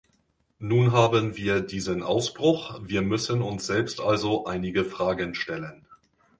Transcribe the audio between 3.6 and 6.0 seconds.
selbst also einige Fragen stellen.